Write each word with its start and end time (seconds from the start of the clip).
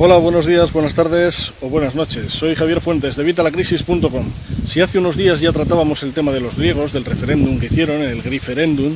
Hola, 0.00 0.16
buenos 0.16 0.46
días, 0.46 0.72
buenas 0.72 0.94
tardes 0.94 1.52
o 1.60 1.68
buenas 1.68 1.96
noches. 1.96 2.32
Soy 2.32 2.54
Javier 2.54 2.80
Fuentes 2.80 3.16
de 3.16 3.24
Vitalacrisis.com. 3.24 4.26
Si 4.64 4.80
hace 4.80 5.00
unos 5.00 5.16
días 5.16 5.40
ya 5.40 5.50
tratábamos 5.50 6.04
el 6.04 6.12
tema 6.12 6.30
de 6.30 6.40
los 6.40 6.56
griegos, 6.56 6.92
del 6.92 7.04
referéndum 7.04 7.58
que 7.58 7.66
hicieron, 7.66 8.02
el 8.02 8.22
griferéndum, 8.22 8.94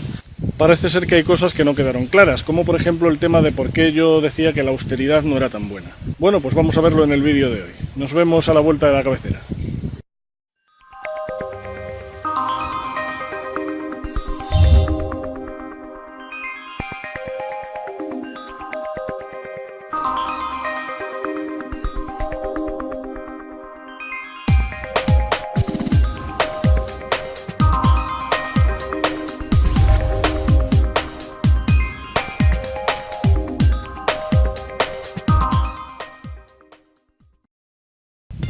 parece 0.57 0.91
ser 0.91 1.09
que 1.09 1.17
hay 1.17 1.25
cosas 1.25 1.55
que 1.55 1.65
no 1.65 1.75
quedaron 1.75 2.07
claras, 2.07 2.45
como 2.45 2.65
por 2.65 2.77
ejemplo 2.77 3.11
el 3.11 3.19
tema 3.19 3.43
de 3.43 3.51
por 3.51 3.73
qué 3.73 3.93
yo 3.93 4.21
decía 4.21 4.53
que 4.53 4.63
la 4.63 4.71
austeridad 4.71 5.25
no 5.25 5.37
era 5.37 5.49
tan 5.49 5.69
buena. 5.69 5.91
Bueno, 6.21 6.41
pues 6.41 6.55
vamos 6.55 6.77
a 6.77 6.81
verlo 6.81 7.03
en 7.03 7.11
el 7.11 7.23
vídeo 7.23 7.51
de 7.51 7.63
hoy. 7.63 7.71
Nos 7.97 8.13
vemos 8.13 8.49
a 8.49 8.55
la 8.55 8.61
vuelta 8.61 8.87
de 8.87 8.93
la 8.93 9.03
cabecera. 9.03 9.41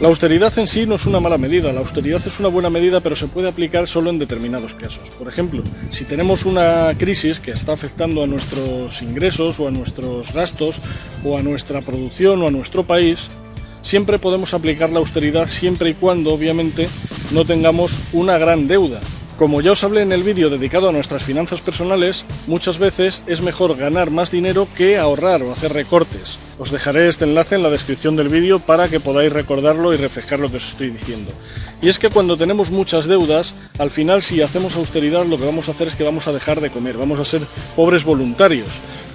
La 0.02 0.09
austeridad 0.09 0.52
en 0.59 0.66
sí 0.66 0.84
no 0.84 0.97
es 0.97 1.06
una 1.06 1.20
mala 1.20 1.38
medida, 1.38 1.73
la 1.73 1.79
austeridad 1.79 2.20
es 2.27 2.41
una 2.41 2.48
buena 2.48 2.69
medida 2.69 2.98
pero 2.98 3.15
se 3.15 3.29
puede 3.29 3.48
aplicar 3.48 3.87
solo 3.87 4.11
en 4.11 4.19
determinados 4.19 4.75
casos. 4.75 5.09
Por 5.11 5.28
ejemplo, 5.28 5.62
si 5.92 6.05
tenemos 6.05 6.45
una 6.45 6.92
crisis 6.98 7.38
que 7.38 7.52
está 7.52 7.75
afectando 7.75 8.25
a 8.25 8.27
nuestros 8.27 9.01
ingresos 9.01 9.61
o 9.61 9.69
a 9.69 9.70
nuestros 9.70 10.33
gastos 10.33 10.80
o 11.25 11.38
a 11.38 11.42
nuestra 11.42 11.83
producción 11.83 12.42
o 12.42 12.48
a 12.48 12.51
nuestro 12.51 12.83
país, 12.83 13.28
siempre 13.83 14.19
podemos 14.19 14.55
aplicar 14.55 14.91
la 14.91 14.98
austeridad 14.98 15.47
siempre 15.47 15.91
y 15.91 15.95
cuando 15.95 16.34
obviamente 16.34 16.89
no 17.31 17.44
tengamos 17.44 17.97
una 18.12 18.39
gran 18.39 18.66
deuda. 18.66 18.98
Como 19.38 19.61
ya 19.61 19.72
os 19.72 19.83
hablé 19.83 20.02
en 20.02 20.12
el 20.12 20.22
vídeo 20.22 20.50
dedicado 20.50 20.88
a 20.88 20.92
nuestras 20.92 21.25
finanzas 21.25 21.61
personales, 21.61 22.25
muchas 22.47 22.78
veces 22.78 23.22
es 23.27 23.41
mejor 23.41 23.77
ganar 23.77 24.11
más 24.11 24.30
dinero 24.30 24.69
que 24.77 24.98
ahorrar 24.98 25.42
o 25.42 25.50
hacer 25.50 25.72
recortes. 25.72 26.38
Os 26.58 26.70
dejaré 26.70 27.08
este 27.08 27.25
enlace 27.25 27.56
en 27.56 27.62
la 27.62 27.70
descripción 27.70 28.14
del 28.14 28.28
vídeo 28.28 28.60
para 28.60 28.88
que 28.88 29.00
podáis 29.00 29.33
recordarlo 29.33 29.92
y 29.92 29.97
refrescar 29.97 30.38
lo 30.38 30.50
que 30.50 30.58
os 30.58 30.69
estoy 30.69 30.91
diciendo. 30.91 31.33
Y 31.80 31.88
es 31.88 31.98
que 31.98 32.10
cuando 32.10 32.36
tenemos 32.36 32.70
muchas 32.70 33.06
deudas, 33.06 33.55
al 33.78 33.91
final 33.91 34.22
si 34.22 34.42
hacemos 34.42 34.77
austeridad 34.77 35.25
lo 35.27 35.38
que 35.38 35.47
vamos 35.47 35.69
a 35.69 35.72
hacer 35.72 35.88
es 35.88 35.97
que 35.97 36.05
vamos 36.05 36.28
a 36.28 36.33
dejar 36.33 36.60
de 36.60 36.70
comer, 36.70 36.97
vamos 36.97 37.19
a 37.19 37.25
ser 37.25 37.41
pobres 37.75 38.05
voluntarios. 38.05 38.69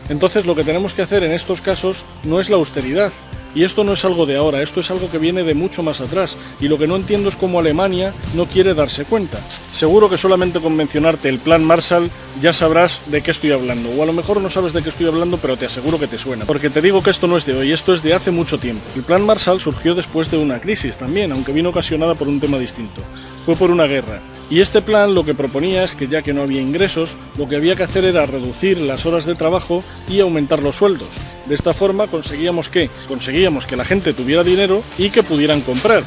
Entonces 0.10 0.46
lo 0.46 0.56
que 0.56 0.64
tenemos 0.64 0.94
que 0.94 1.04
hacer 1.04 1.24
en 1.24 1.32
estos 1.32 1.62
casos 1.62 2.06
no 2.24 2.40
es 2.40 2.50
la 2.50 2.56
austeridad, 2.56 3.12
y 3.58 3.64
esto 3.64 3.84
no 3.84 3.94
es 3.94 4.06
algo 4.06 4.28
de 4.28 4.38
ahora, 4.38 4.62
esto 4.62 4.82
es 4.82 4.92
algo 4.92 5.10
que 5.10 5.18
viene 5.18 5.44
de 5.44 5.56
mucho 5.56 5.82
más 5.82 6.00
atrás. 6.00 6.38
Y 6.62 6.68
lo 6.68 6.78
que 6.78 6.86
no 6.86 6.96
entiendo 6.96 7.28
es 7.28 7.36
cómo 7.36 7.58
Alemania 7.58 8.14
no 8.36 8.46
quiere 8.46 8.76
darse 8.76 9.04
cuenta. 9.04 9.40
Seguro 9.74 10.12
que 10.12 10.18
solamente 10.20 10.60
con 10.60 10.76
mencionarte 10.76 11.28
el 11.28 11.40
plan 11.40 11.64
Marshall 11.64 12.12
ya 12.40 12.54
sabrás 12.54 13.02
de 13.08 13.24
qué 13.24 13.32
estoy 13.32 13.54
hablando. 13.54 13.90
O 13.90 14.04
a 14.04 14.06
lo 14.06 14.14
mejor 14.14 14.40
no 14.42 14.52
sabes 14.52 14.74
de 14.74 14.84
qué 14.84 14.90
estoy 14.90 15.08
hablando, 15.08 15.38
pero 15.38 15.58
te 15.58 15.66
aseguro 15.66 15.98
que 15.98 16.06
te 16.06 16.20
suena. 16.20 16.46
Porque 16.46 16.70
te 16.70 16.84
digo 16.84 17.02
que 17.02 17.10
esto 17.10 17.26
no 17.26 17.36
es 17.36 17.48
de 17.48 17.58
hoy, 17.58 17.72
esto 17.72 17.96
es 17.96 18.04
de 18.04 18.14
hace 18.14 18.30
mucho 18.30 18.60
tiempo. 18.60 18.84
El 18.96 19.02
plan 19.02 19.26
Marshall 19.26 19.60
surgió 19.60 19.96
después 19.96 20.30
de 20.30 20.38
una 20.38 20.60
crisis 20.60 20.96
también, 20.96 21.32
aunque 21.32 21.52
vino 21.52 21.70
ocasionada 21.70 22.14
por 22.14 22.28
un 22.28 22.40
tema 22.40 22.60
distinto. 22.60 23.02
Fue 23.44 23.56
por 23.56 23.72
una 23.72 23.88
guerra. 23.88 24.22
Y 24.50 24.62
este 24.62 24.82
plan 24.82 25.14
lo 25.14 25.26
que 25.26 25.34
proponía 25.34 25.84
es 25.84 25.94
que 25.94 26.08
ya 26.08 26.22
que 26.22 26.34
no 26.34 26.42
había 26.42 26.62
ingresos, 26.62 27.18
lo 27.38 27.50
que 27.50 27.58
había 27.58 27.76
que 27.76 27.84
hacer 27.84 28.06
era 28.06 28.26
reducir 28.26 28.78
las 28.78 29.06
horas 29.06 29.26
de 29.26 29.36
trabajo 29.36 29.84
y 30.08 30.22
aumentar 30.22 30.64
los 30.64 30.78
sueldos. 30.78 31.10
De 31.48 31.56
esta 31.56 31.74
forma 31.74 32.08
conseguíamos 32.08 32.70
que 32.70 32.90
conseguíamos 33.08 33.66
que 33.66 33.76
la 33.76 33.86
gente 33.86 34.14
tuviera 34.14 34.44
dinero 34.44 34.82
y 34.98 35.10
que 35.10 35.24
pudieran 35.24 35.62
comprar. 35.62 36.04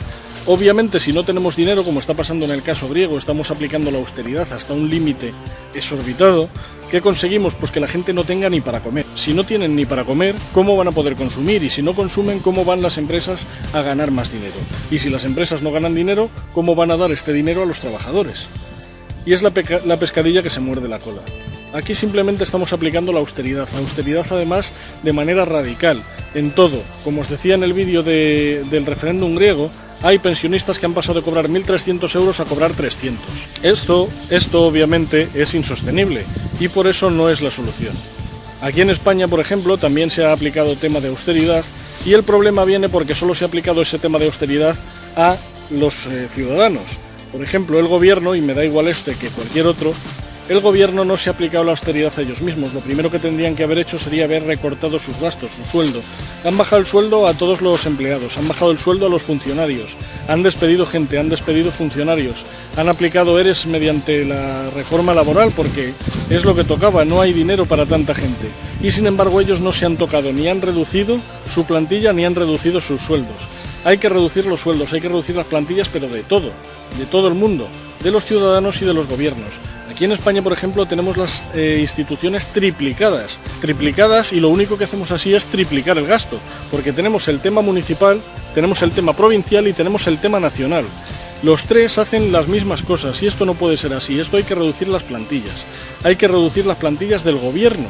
Obviamente, 0.47 1.01
si 1.01 1.13
no 1.13 1.23
tenemos 1.23 1.55
dinero, 1.55 1.85
como 1.85 2.01
está 2.01 2.15
pasando 2.15 2.45
en 2.47 2.51
el 2.51 2.63
caso 2.63 2.89
griego, 2.89 3.19
estamos 3.19 3.51
aplicando 3.51 3.91
la 3.91 3.99
austeridad 3.99 4.51
hasta 4.53 4.73
un 4.73 4.89
límite 4.89 5.33
exorbitado, 5.75 6.49
¿qué 6.91 7.01
conseguimos? 7.03 7.55
Pues 7.55 7.71
que 7.71 7.78
la 7.78 7.87
gente 7.87 8.15
no 8.15 8.25
tenga 8.25 8.49
ni 8.49 8.61
para 8.61 8.81
comer. 8.81 9.05
Si 9.15 9.34
no 9.34 9.45
tienen 9.45 9.77
ni 9.77 9.84
para 9.84 10.05
comer, 10.05 10.34
¿cómo 10.55 10.77
van 10.77 10.89
a 10.89 10.93
poder 10.93 11.15
consumir? 11.15 11.62
Y 11.62 11.71
si 11.71 11.83
no 11.83 11.95
consumen, 11.95 12.41
¿cómo 12.41 12.65
van 12.65 12.81
las 12.81 12.97
empresas 12.97 13.47
a 13.75 13.83
ganar 13.83 14.11
más 14.11 14.33
dinero? 14.33 14.55
Y 14.91 14.99
si 14.99 15.11
las 15.11 15.25
empresas 15.25 15.61
no 15.62 15.73
ganan 15.73 15.95
dinero, 15.95 16.31
¿cómo 16.55 16.75
van 16.75 16.91
a 16.91 16.97
dar 16.97 17.12
este 17.12 17.33
dinero 17.33 17.62
a 17.62 17.67
los 17.67 17.81
trabajadores? 17.81 18.47
Y 19.27 19.34
es 19.34 19.43
la, 19.43 19.53
la 19.84 19.99
pescadilla 19.99 20.43
que 20.43 20.50
se 20.50 20.61
muerde 20.61 20.89
la 20.89 20.99
cola. 20.99 21.21
Aquí 21.75 21.95
simplemente 21.95 22.43
estamos 22.43 22.73
aplicando 22.73 23.12
la 23.12 23.21
austeridad, 23.21 23.69
austeridad 23.77 24.27
además 24.31 24.73
de 25.05 25.12
manera 25.12 25.45
radical, 25.45 26.03
en 26.34 26.50
todo. 26.50 26.83
Como 27.05 27.21
os 27.21 27.29
decía 27.29 27.55
en 27.55 27.62
el 27.62 27.75
vídeo 27.75 28.03
del 28.03 28.87
referéndum 28.87 29.37
griego, 29.37 29.71
hay 30.03 30.19
pensionistas 30.19 30.78
que 30.78 30.87
han 30.87 30.94
pasado 30.94 31.21
de 31.21 31.25
cobrar 31.25 31.49
1.300 31.49 32.15
euros 32.16 32.41
a 32.41 32.44
cobrar 32.44 32.72
300. 32.72 33.25
Esto, 33.62 34.09
esto 34.31 34.62
obviamente 34.66 35.28
es 35.34 35.55
insostenible 35.55 36.25
y 36.59 36.69
por 36.69 36.87
eso 36.87 37.11
no 37.11 37.28
es 37.28 37.43
la 37.43 37.50
solución. 37.50 37.94
Aquí 38.62 38.81
en 38.81 38.91
España, 38.91 39.28
por 39.28 39.41
ejemplo, 39.41 39.78
también 39.78 40.11
se 40.11 40.25
ha 40.25 40.33
aplicado 40.33 40.77
tema 40.77 41.00
de 41.00 41.09
austeridad 41.09 41.65
y 42.05 42.12
el 42.12 42.22
problema 42.22 42.65
viene 42.65 42.88
porque 42.88 43.15
solo 43.15 43.34
se 43.34 43.44
ha 43.44 43.49
aplicado 43.49 43.83
ese 43.83 43.99
tema 43.99 44.19
de 44.19 44.27
austeridad 44.27 44.77
a 45.16 45.37
los 45.71 46.06
eh, 46.06 46.28
ciudadanos. 46.34 46.82
Por 47.32 47.43
ejemplo, 47.43 47.78
el 47.78 47.87
gobierno, 47.87 48.34
y 48.34 48.41
me 48.41 48.55
da 48.55 48.65
igual 48.65 48.88
este 48.88 49.15
que 49.15 49.28
cualquier 49.28 49.67
otro, 49.67 49.94
el 50.50 50.59
gobierno 50.59 51.05
no 51.05 51.16
se 51.16 51.31
ha 51.31 51.33
aplicado 51.33 51.62
la 51.62 51.71
austeridad 51.71 52.12
a 52.16 52.22
ellos 52.22 52.43
mismos. 52.43 52.75
Lo 52.75 52.81
primero 52.81 53.09
que 53.09 53.21
tendrían 53.21 53.55
que 53.55 53.62
haber 53.62 53.78
hecho 53.78 54.00
sería 54.00 54.25
haber 54.25 54.43
recortado 54.43 54.99
sus 54.99 55.16
gastos, 55.21 55.53
su 55.53 55.65
sueldo. 55.65 56.03
Han 56.44 56.56
bajado 56.56 56.81
el 56.81 56.88
sueldo 56.88 57.28
a 57.28 57.34
todos 57.34 57.62
los 57.62 57.87
empleados, 57.87 58.37
han 58.37 58.49
bajado 58.49 58.72
el 58.72 58.78
sueldo 58.81 59.06
a 59.06 59.09
los 59.09 59.22
funcionarios, 59.22 59.94
han 60.27 60.43
despedido 60.43 60.87
gente, 60.87 61.21
han 61.21 61.28
despedido 61.28 61.71
funcionarios, 61.71 62.44
han 62.77 62.88
aplicado 62.88 63.38
ERES 63.38 63.66
mediante 63.66 64.25
la 64.25 64.69
reforma 64.71 65.15
laboral 65.15 65.53
porque 65.55 65.93
es 66.31 66.44
lo 66.44 66.56
que 66.56 66.65
tocaba, 66.65 67.05
no 67.05 67.21
hay 67.21 67.32
dinero 67.32 67.65
para 67.65 67.87
tanta 67.87 68.12
gente. 68.12 68.49
Y 68.82 68.91
sin 68.91 69.06
embargo 69.06 69.41
ellos 69.41 69.61
no 69.61 69.72
se 69.72 69.87
han 69.87 69.97
tocado, 69.97 70.32
ni 70.32 70.49
han 70.49 70.62
reducido 70.62 71.19
su 71.49 71.65
plantilla, 71.65 72.12
ni 72.12 72.25
han 72.25 72.34
reducido 72.34 72.81
sus 72.81 73.00
sueldos. 73.00 73.37
Hay 73.84 73.99
que 73.99 74.09
reducir 74.09 74.47
los 74.47 74.62
sueldos, 74.62 74.93
hay 74.93 75.00
que 75.00 75.09
reducir 75.09 75.37
las 75.37 75.47
plantillas, 75.47 75.88
pero 75.88 76.09
de 76.09 76.25
todo, 76.25 76.50
de 76.99 77.06
todo 77.09 77.28
el 77.28 77.34
mundo, 77.34 77.69
de 78.03 78.11
los 78.11 78.25
ciudadanos 78.25 78.82
y 78.82 78.84
de 78.84 78.94
los 78.94 79.06
gobiernos. 79.06 79.53
Aquí 80.00 80.06
en 80.06 80.12
España, 80.12 80.41
por 80.41 80.55
ejemplo, 80.55 80.87
tenemos 80.87 81.19
las 81.19 81.43
eh, 81.53 81.77
instituciones 81.78 82.47
triplicadas. 82.47 83.33
Triplicadas 83.61 84.33
y 84.33 84.41
lo 84.41 84.49
único 84.49 84.78
que 84.78 84.84
hacemos 84.84 85.11
así 85.11 85.34
es 85.34 85.44
triplicar 85.44 85.99
el 85.99 86.06
gasto, 86.06 86.38
porque 86.71 86.94
tenemos 86.94 87.28
el 87.28 87.41
tema 87.41 87.61
municipal, 87.61 88.19
tenemos 88.55 88.81
el 88.81 88.93
tema 88.93 89.12
provincial 89.12 89.69
y 89.69 89.75
tenemos 89.75 90.06
el 90.06 90.16
tema 90.16 90.41
nacional. 90.41 90.87
Los 91.43 91.65
tres 91.65 91.99
hacen 91.99 92.33
las 92.33 92.49
mismas 92.49 92.83
cosas 92.83 93.22
y 93.22 93.27
esto 93.27 93.44
no 93.44 93.53
puede 93.53 93.77
ser 93.77 93.93
así. 93.93 94.19
Esto 94.19 94.38
hay 94.38 94.44
que 94.44 94.55
reducir 94.55 94.88
las 94.88 95.03
plantillas. 95.03 95.66
Hay 96.03 96.17
que 96.17 96.28
reducir 96.28 96.65
las 96.65 96.78
plantillas 96.78 97.22
del 97.22 97.37
gobierno. 97.37 97.88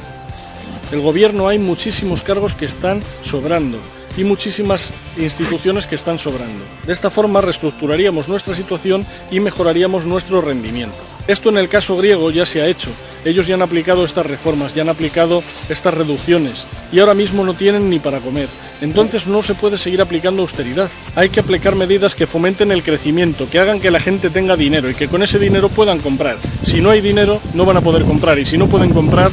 El 0.90 1.02
gobierno 1.02 1.46
hay 1.46 1.60
muchísimos 1.60 2.22
cargos 2.22 2.54
que 2.54 2.64
están 2.64 3.00
sobrando 3.22 3.78
y 4.16 4.24
muchísimas 4.24 4.90
instituciones 5.16 5.86
que 5.86 5.94
están 5.94 6.18
sobrando. 6.18 6.64
De 6.84 6.92
esta 6.92 7.08
forma 7.08 7.40
reestructuraríamos 7.40 8.28
nuestra 8.28 8.56
situación 8.56 9.06
y 9.30 9.38
mejoraríamos 9.38 10.06
nuestro 10.06 10.40
rendimiento. 10.40 10.98
Esto 11.30 11.48
en 11.48 11.58
el 11.58 11.68
caso 11.68 11.96
griego 11.96 12.32
ya 12.32 12.44
se 12.44 12.60
ha 12.60 12.66
hecho. 12.66 12.90
Ellos 13.24 13.46
ya 13.46 13.54
han 13.54 13.62
aplicado 13.62 14.04
estas 14.04 14.26
reformas, 14.26 14.74
ya 14.74 14.82
han 14.82 14.88
aplicado 14.88 15.44
estas 15.68 15.94
reducciones 15.94 16.66
y 16.90 16.98
ahora 16.98 17.14
mismo 17.14 17.44
no 17.44 17.54
tienen 17.54 17.88
ni 17.88 18.00
para 18.00 18.18
comer. 18.18 18.48
Entonces 18.80 19.28
no 19.28 19.40
se 19.40 19.54
puede 19.54 19.78
seguir 19.78 20.02
aplicando 20.02 20.42
austeridad. 20.42 20.90
Hay 21.14 21.28
que 21.28 21.38
aplicar 21.38 21.76
medidas 21.76 22.16
que 22.16 22.26
fomenten 22.26 22.72
el 22.72 22.82
crecimiento, 22.82 23.48
que 23.48 23.60
hagan 23.60 23.78
que 23.78 23.92
la 23.92 24.00
gente 24.00 24.28
tenga 24.28 24.56
dinero 24.56 24.90
y 24.90 24.94
que 24.94 25.06
con 25.06 25.22
ese 25.22 25.38
dinero 25.38 25.68
puedan 25.68 26.00
comprar. 26.00 26.36
Si 26.64 26.80
no 26.80 26.90
hay 26.90 27.00
dinero 27.00 27.40
no 27.54 27.64
van 27.64 27.76
a 27.76 27.80
poder 27.80 28.02
comprar 28.02 28.40
y 28.40 28.44
si 28.44 28.58
no 28.58 28.66
pueden 28.66 28.92
comprar 28.92 29.30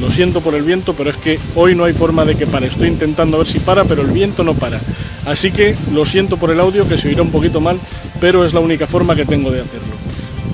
lo 0.00 0.10
siento 0.10 0.40
por 0.40 0.56
el 0.56 0.64
viento, 0.64 0.92
pero 0.94 1.10
es 1.10 1.16
que 1.18 1.38
hoy 1.54 1.76
no 1.76 1.84
hay 1.84 1.92
forma 1.92 2.24
de 2.24 2.34
que 2.34 2.48
pare. 2.48 2.66
Estoy 2.66 2.88
intentando 2.88 3.38
ver 3.38 3.46
si 3.46 3.60
para, 3.60 3.84
pero 3.84 4.02
el 4.02 4.10
viento 4.10 4.42
no 4.42 4.54
para. 4.54 4.80
Así 5.24 5.52
que 5.52 5.76
lo 5.92 6.04
siento 6.04 6.36
por 6.36 6.50
el 6.50 6.58
audio, 6.58 6.88
que 6.88 6.98
se 6.98 7.06
oirá 7.06 7.22
un 7.22 7.30
poquito 7.30 7.60
mal, 7.60 7.78
pero 8.20 8.44
es 8.44 8.52
la 8.52 8.58
única 8.58 8.88
forma 8.88 9.14
que 9.14 9.24
tengo 9.24 9.52
de 9.52 9.60
hacerlo. 9.60 10.11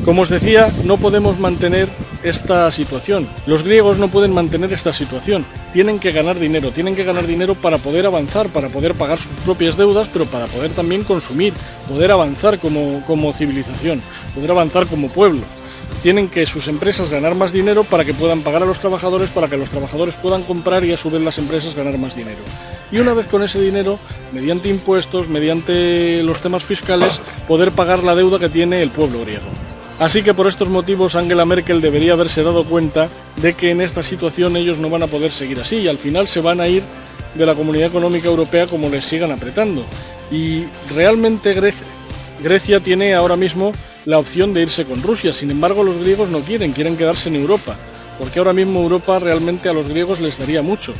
Como 0.09 0.23
os 0.23 0.31
decía, 0.31 0.73
no 0.85 0.97
podemos 0.97 1.39
mantener 1.39 1.87
esta 2.23 2.73
situación. 2.73 3.29
Los 3.45 3.63
griegos 3.63 3.99
no 3.99 4.09
pueden 4.09 4.33
mantener 4.33 4.73
esta 4.73 4.95
situación. 4.95 5.45
Tienen 5.75 5.99
que 5.99 6.13
ganar 6.13 6.39
dinero, 6.39 6.71
tienen 6.71 6.97
que 6.97 7.05
ganar 7.05 7.27
dinero 7.27 7.55
para 7.55 7.77
poder 7.77 8.07
avanzar, 8.07 8.49
para 8.49 8.71
poder 8.71 8.95
pagar 8.95 9.19
sus 9.19 9.31
propias 9.45 9.77
deudas, 9.77 10.09
pero 10.11 10.25
para 10.25 10.47
poder 10.47 10.71
también 10.71 11.05
consumir, 11.05 11.53
poder 11.87 12.11
avanzar 12.11 12.59
como, 12.59 13.05
como 13.07 13.35
civilización, 13.35 14.01
poder 14.35 14.53
avanzar 14.53 14.87
como 14.87 15.09
pueblo 15.09 15.43
tienen 16.03 16.29
que 16.29 16.47
sus 16.47 16.69
empresas 16.69 17.11
ganar 17.11 17.35
más 17.35 17.53
dinero 17.53 17.83
para 17.83 18.05
que 18.05 18.15
puedan 18.15 18.43
pagar 18.43 18.63
a 18.63 18.67
los 18.67 18.79
trabajadores, 18.79 19.31
para 19.31 19.49
que 19.49 19.57
los 19.57 19.69
trabajadores 19.69 20.15
puedan 20.15 20.45
comprar 20.45 20.85
y 20.85 20.93
a 20.93 20.97
su 20.97 21.11
vez 21.11 21.21
las 21.21 21.39
empresas 21.39 21.75
ganar 21.75 21.99
más 21.99 22.15
dinero. 22.15 22.39
Y 22.93 22.99
una 22.99 23.15
vez 23.15 23.27
con 23.27 23.43
ese 23.43 23.61
dinero, 23.61 23.99
mediante 24.33 24.69
impuestos, 24.69 25.29
mediante 25.29 26.23
los 26.23 26.41
temas 26.41 26.63
fiscales, 26.63 27.21
poder 27.49 27.73
pagar 27.73 28.05
la 28.05 28.15
deuda 28.15 28.39
que 28.39 28.49
tiene 28.49 28.81
el 28.81 28.91
pueblo 28.91 29.21
griego. 29.23 29.68
Así 29.99 30.23
que 30.23 30.33
por 30.33 30.47
estos 30.47 30.69
motivos 30.69 31.17
Angela 31.17 31.45
Merkel 31.45 31.81
debería 31.81 32.13
haberse 32.13 32.45
dado 32.45 32.65
cuenta 32.65 33.09
de 33.43 33.55
que 33.55 33.71
en 33.71 33.81
esta 33.81 34.03
situación 34.03 34.57
ellos 34.57 34.79
no 34.79 34.91
van 34.91 35.03
a 35.03 35.09
poder 35.09 35.33
seguir 35.33 35.59
así 35.59 35.79
y 35.79 35.89
al 35.89 35.99
final 35.99 36.29
se 36.29 36.41
van 36.41 36.61
a 36.61 36.69
ir 36.69 36.85
de 37.35 37.45
la 37.45 37.57
Comunidad 37.57 37.89
Económica 37.89 38.29
Europea 38.29 38.67
como 38.67 38.89
les 38.89 39.05
sigan 39.05 39.33
apretando. 39.33 39.85
Y 40.31 40.65
realmente 40.95 41.55
Grecia 42.43 42.81
tiene 42.81 43.15
ahora 43.15 43.35
mismo 43.35 43.73
la 44.05 44.19
opción 44.19 44.55
de 44.55 44.63
irse 44.63 44.85
con 44.85 45.03
Rusia. 45.03 45.33
Sin 45.33 45.51
embargo, 45.51 45.83
los 45.83 45.99
griegos 45.99 46.31
no 46.31 46.41
quieren, 46.41 46.73
quieren 46.73 46.97
quedarse 46.97 47.29
en 47.29 47.37
Europa, 47.37 47.75
porque 48.19 48.39
ahora 48.39 48.53
mismo 48.53 48.81
Europa 48.81 49.19
realmente 49.19 49.69
a 49.69 49.73
los 49.73 49.89
griegos 49.89 50.21
les 50.21 50.39
daría 50.39 50.63
mucho. 50.63 50.95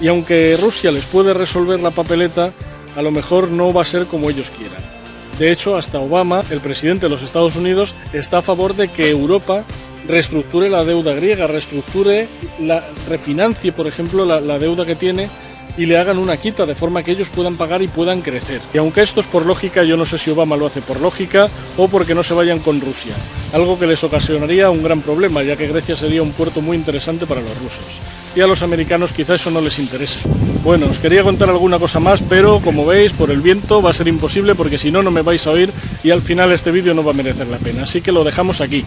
Y 0.00 0.08
aunque 0.08 0.58
Rusia 0.60 0.92
les 0.92 1.06
puede 1.06 1.32
resolver 1.32 1.80
la 1.80 1.90
papeleta, 1.90 2.52
a 2.96 3.02
lo 3.02 3.10
mejor 3.10 3.50
no 3.50 3.72
va 3.72 3.82
a 3.82 3.86
ser 3.86 4.04
como 4.04 4.28
ellos 4.28 4.50
quieran. 4.50 4.95
De 5.38 5.52
hecho, 5.52 5.76
hasta 5.76 6.00
Obama, 6.00 6.42
el 6.50 6.60
presidente 6.60 7.06
de 7.06 7.10
los 7.10 7.22
Estados 7.22 7.56
Unidos, 7.56 7.94
está 8.12 8.38
a 8.38 8.42
favor 8.42 8.74
de 8.74 8.88
que 8.88 9.10
Europa 9.10 9.64
reestructure 10.08 10.70
la 10.70 10.84
deuda 10.84 11.14
griega, 11.14 11.46
reestructure, 11.46 12.28
la, 12.60 12.84
refinancie, 13.08 13.72
por 13.72 13.86
ejemplo, 13.86 14.24
la 14.24 14.58
deuda 14.58 14.86
que 14.86 14.94
tiene 14.94 15.28
y 15.76 15.86
le 15.86 15.98
hagan 15.98 16.18
una 16.18 16.36
quita 16.36 16.66
de 16.66 16.74
forma 16.74 17.02
que 17.02 17.12
ellos 17.12 17.28
puedan 17.28 17.56
pagar 17.56 17.82
y 17.82 17.88
puedan 17.88 18.22
crecer. 18.22 18.60
Y 18.72 18.78
aunque 18.78 19.02
esto 19.02 19.20
es 19.20 19.26
por 19.26 19.46
lógica, 19.46 19.84
yo 19.84 19.96
no 19.96 20.06
sé 20.06 20.18
si 20.18 20.30
Obama 20.30 20.56
lo 20.56 20.66
hace 20.66 20.80
por 20.80 21.00
lógica 21.00 21.48
o 21.76 21.88
porque 21.88 22.14
no 22.14 22.22
se 22.22 22.34
vayan 22.34 22.58
con 22.60 22.80
Rusia, 22.80 23.14
algo 23.52 23.78
que 23.78 23.86
les 23.86 24.02
ocasionaría 24.04 24.70
un 24.70 24.82
gran 24.82 25.02
problema, 25.02 25.42
ya 25.42 25.56
que 25.56 25.68
Grecia 25.68 25.96
sería 25.96 26.22
un 26.22 26.32
puerto 26.32 26.60
muy 26.60 26.76
interesante 26.76 27.26
para 27.26 27.40
los 27.40 27.58
rusos. 27.58 28.00
Y 28.34 28.40
a 28.40 28.46
los 28.46 28.62
americanos 28.62 29.12
quizá 29.12 29.34
eso 29.34 29.50
no 29.50 29.60
les 29.60 29.78
interese. 29.78 30.28
Bueno, 30.66 30.86
os 30.90 30.98
quería 30.98 31.22
contar 31.22 31.48
alguna 31.48 31.78
cosa 31.78 32.00
más, 32.00 32.20
pero 32.20 32.58
como 32.58 32.84
veis, 32.84 33.12
por 33.12 33.30
el 33.30 33.40
viento 33.40 33.80
va 33.80 33.90
a 33.90 33.94
ser 33.94 34.08
imposible 34.08 34.56
porque 34.56 34.78
si 34.78 34.90
no, 34.90 35.00
no 35.00 35.12
me 35.12 35.22
vais 35.22 35.46
a 35.46 35.52
oír 35.52 35.70
y 36.02 36.10
al 36.10 36.22
final 36.22 36.50
este 36.50 36.72
vídeo 36.72 36.92
no 36.92 37.04
va 37.04 37.12
a 37.12 37.14
merecer 37.14 37.46
la 37.46 37.58
pena. 37.58 37.84
Así 37.84 38.02
que 38.02 38.10
lo 38.10 38.24
dejamos 38.24 38.60
aquí. 38.60 38.84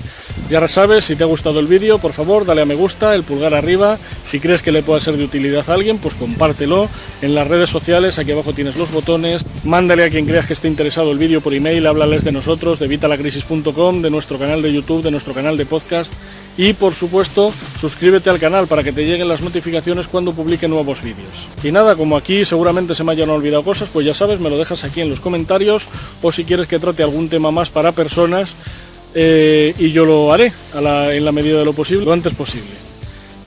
Ya 0.49 0.67
sabes, 0.67 1.05
si 1.05 1.15
te 1.15 1.23
ha 1.23 1.27
gustado 1.27 1.59
el 1.59 1.67
vídeo, 1.67 1.99
por 1.99 2.11
favor, 2.11 2.43
dale 2.43 2.63
a 2.63 2.65
me 2.65 2.73
gusta, 2.73 3.13
el 3.13 3.21
pulgar 3.21 3.53
arriba. 3.53 3.99
Si 4.23 4.39
crees 4.39 4.63
que 4.63 4.71
le 4.71 4.81
pueda 4.81 4.99
ser 4.99 5.15
de 5.15 5.23
utilidad 5.23 5.69
a 5.69 5.75
alguien, 5.75 5.99
pues 5.99 6.15
compártelo 6.15 6.89
en 7.21 7.35
las 7.35 7.47
redes 7.47 7.69
sociales, 7.69 8.17
aquí 8.17 8.31
abajo 8.31 8.51
tienes 8.53 8.75
los 8.75 8.91
botones, 8.91 9.45
mándale 9.63 10.05
a 10.05 10.09
quien 10.09 10.25
creas 10.25 10.47
que 10.47 10.53
esté 10.53 10.67
interesado 10.67 11.11
el 11.11 11.19
vídeo 11.19 11.41
por 11.41 11.53
email, 11.53 11.85
háblales 11.85 12.23
de 12.23 12.31
nosotros, 12.31 12.79
de 12.79 12.87
vitalacrisis.com, 12.87 14.01
de 14.01 14.09
nuestro 14.09 14.39
canal 14.39 14.63
de 14.63 14.73
YouTube, 14.73 15.03
de 15.03 15.11
nuestro 15.11 15.35
canal 15.35 15.55
de 15.55 15.67
podcast 15.67 16.11
y 16.57 16.73
por 16.73 16.93
supuesto 16.93 17.53
suscríbete 17.79 18.29
al 18.29 18.37
canal 18.37 18.67
para 18.67 18.83
que 18.83 18.91
te 18.91 19.05
lleguen 19.05 19.29
las 19.29 19.41
notificaciones 19.41 20.07
cuando 20.07 20.33
publique 20.33 20.67
nuevos 20.67 21.01
vídeos. 21.01 21.47
Y 21.63 21.71
nada, 21.71 21.95
como 21.95 22.17
aquí 22.17 22.43
seguramente 22.43 22.95
se 22.95 23.05
me 23.05 23.13
hayan 23.13 23.29
olvidado 23.29 23.63
cosas, 23.63 23.87
pues 23.93 24.05
ya 24.05 24.13
sabes, 24.13 24.41
me 24.41 24.49
lo 24.49 24.57
dejas 24.57 24.83
aquí 24.83 24.99
en 24.99 25.09
los 25.09 25.21
comentarios 25.21 25.87
o 26.21 26.31
si 26.33 26.43
quieres 26.43 26.67
que 26.67 26.79
trate 26.79 27.01
algún 27.01 27.29
tema 27.29 27.51
más 27.51 27.69
para 27.69 27.93
personas 27.93 28.55
eh, 29.13 29.73
y 29.77 29.91
yo 29.91 30.05
lo 30.05 30.31
haré 30.31 30.51
en 30.73 31.25
la 31.25 31.31
medida 31.31 31.59
de 31.59 31.65
lo 31.65 31.73
posible, 31.73 32.05
lo 32.05 32.13
antes 32.13 32.33
posible. 32.33 32.69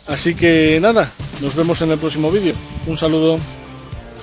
Así 0.06 0.34
que 0.34 0.78
nada, 0.80 1.10
nos 1.40 1.54
vemos 1.54 1.80
en 1.80 1.90
el 1.90 1.98
próximo 1.98 2.30
vídeo. 2.30 2.54
Un 2.86 2.98
saludo. 2.98 3.38